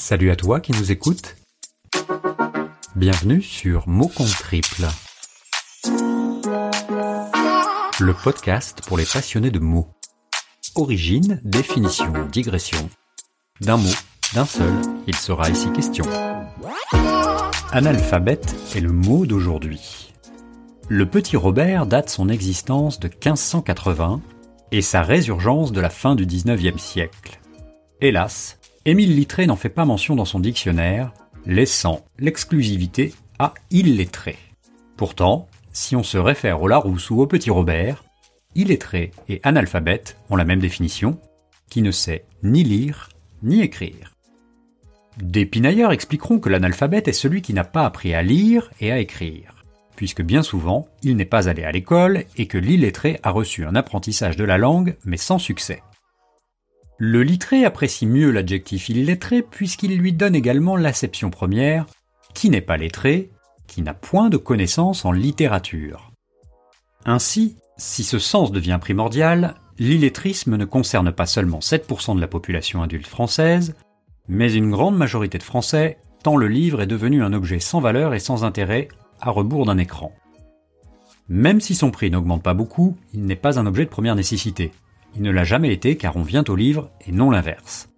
[0.00, 1.36] Salut à toi qui nous écoutes.
[2.96, 4.86] Bienvenue sur Mots compte triple.
[8.00, 9.88] Le podcast pour les passionnés de mots.
[10.74, 12.88] Origine, définition, digression.
[13.60, 13.92] D'un mot,
[14.32, 14.72] d'un seul,
[15.06, 16.06] il sera ici question.
[17.70, 20.14] Analphabète est le mot d'aujourd'hui.
[20.88, 24.22] Le petit Robert date son existence de 1580
[24.72, 27.38] et sa résurgence de la fin du 19e siècle.
[28.00, 31.12] Hélas, Émile Littré n'en fait pas mention dans son dictionnaire,
[31.44, 34.38] laissant l'exclusivité à illettré.
[34.96, 38.04] Pourtant, si on se réfère au Larousse ou au Petit Robert,
[38.54, 41.18] illettré et analphabète ont la même définition,
[41.68, 43.10] qui ne sait ni lire
[43.42, 44.14] ni écrire.
[45.18, 48.98] Des pinailleurs expliqueront que l'analphabète est celui qui n'a pas appris à lire et à
[48.98, 49.54] écrire,
[49.94, 53.74] puisque bien souvent il n'est pas allé à l'école et que l'illettré a reçu un
[53.74, 55.82] apprentissage de la langue mais sans succès.
[57.02, 61.86] Le littré apprécie mieux l'adjectif illettré puisqu'il lui donne également l'acception première,
[62.34, 63.30] qui n'est pas lettré,
[63.66, 66.12] qui n'a point de connaissances en littérature.
[67.06, 72.82] Ainsi, si ce sens devient primordial, l'illettrisme ne concerne pas seulement 7% de la population
[72.82, 73.76] adulte française,
[74.28, 78.12] mais une grande majorité de Français, tant le livre est devenu un objet sans valeur
[78.12, 78.88] et sans intérêt,
[79.22, 80.12] à rebours d'un écran.
[81.30, 84.70] Même si son prix n'augmente pas beaucoup, il n'est pas un objet de première nécessité.
[85.16, 87.88] Il ne l'a jamais été car on vient au livre et non l'inverse.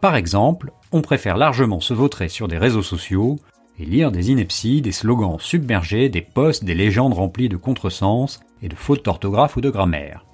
[0.00, 3.38] Par exemple, on préfère largement se vautrer sur des réseaux sociaux
[3.78, 8.68] et lire des inepties, des slogans submergés, des posts, des légendes remplies de contresens et
[8.68, 10.24] de fautes d'orthographe ou de grammaire.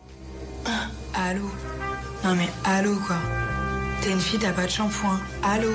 [1.14, 1.48] Allô?
[2.24, 3.16] Non mais allô quoi?
[4.00, 5.20] T'es une fille, t'as pas de shampoing.
[5.42, 5.70] Allô?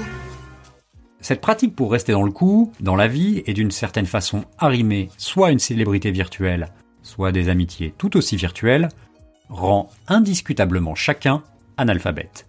[1.20, 5.10] Cette pratique pour rester dans le coup, dans la vie, et d'une certaine façon arrimer
[5.18, 6.70] soit une célébrité virtuelle,
[7.04, 8.90] soit des amitiés tout aussi virtuelles,
[9.52, 11.44] rend indiscutablement chacun
[11.78, 12.48] analphabète.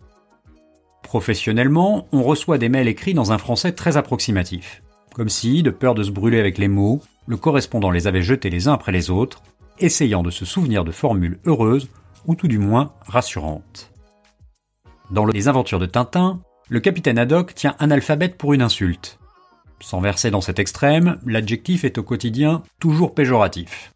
[1.03, 4.83] Professionnellement, on reçoit des mails écrits dans un français très approximatif,
[5.14, 8.51] comme si, de peur de se brûler avec les mots, le correspondant les avait jetés
[8.51, 9.42] les uns après les autres,
[9.79, 11.89] essayant de se souvenir de formules heureuses
[12.27, 13.91] ou tout du moins rassurantes.
[15.11, 19.18] Dans Les Aventures de Tintin, le capitaine Haddock tient analphabète pour une insulte.
[19.80, 23.92] Sans verser dans cet extrême, l'adjectif est au quotidien toujours péjoratif.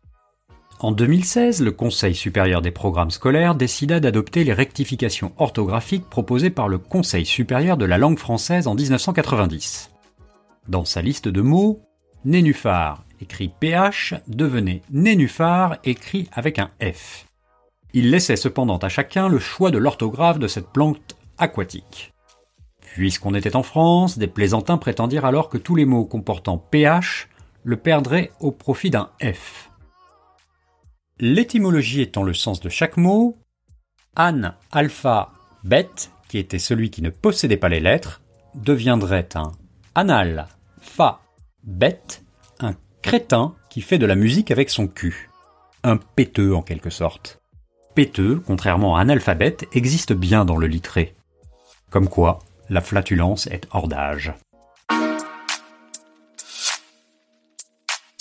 [0.78, 6.68] En 2016, le Conseil supérieur des programmes scolaires décida d'adopter les rectifications orthographiques proposées par
[6.68, 9.90] le Conseil supérieur de la langue française en 1990.
[10.68, 11.80] Dans sa liste de mots,
[12.26, 17.24] nénuphar écrit PH devenait nénuphar écrit avec un F.
[17.94, 22.12] Il laissait cependant à chacun le choix de l'orthographe de cette plante aquatique.
[22.82, 27.28] Puisqu'on était en France, des plaisantins prétendirent alors que tous les mots comportant PH
[27.64, 29.70] le perdraient au profit d'un F.
[31.18, 33.38] L'étymologie étant le sens de chaque mot,
[34.18, 35.32] An, alpha,
[35.64, 38.20] bête, qui était celui qui ne possédait pas les lettres,
[38.54, 39.52] deviendrait un
[39.94, 40.46] anal,
[40.78, 41.20] fa,
[41.64, 42.22] bête,
[42.60, 45.30] un crétin qui fait de la musique avec son cul.
[45.84, 47.40] Un péteux en quelque sorte.
[47.94, 51.14] Péteux, contrairement à analphabète, existe bien dans le littré.
[51.88, 54.34] Comme quoi, la flatulence est hors d'âge.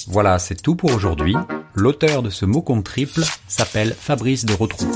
[0.07, 1.35] Voilà, c'est tout pour aujourd'hui.
[1.75, 4.89] L'auteur de ce mot compte triple s'appelle Fabrice de Rotrou.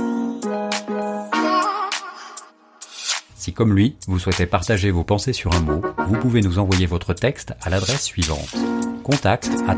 [3.36, 6.86] Si comme lui, vous souhaitez partager vos pensées sur un mot, vous pouvez nous envoyer
[6.86, 8.56] votre texte à l'adresse suivante
[9.04, 9.78] contact at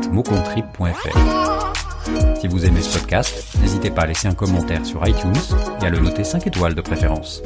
[2.38, 5.32] Si vous aimez ce podcast, n'hésitez pas à laisser un commentaire sur iTunes
[5.80, 7.42] et à le noter 5 étoiles de préférence.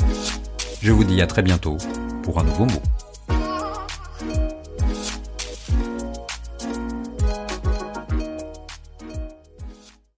[0.82, 1.78] Je vous dis à très bientôt
[2.22, 2.82] pour un nouveau mot.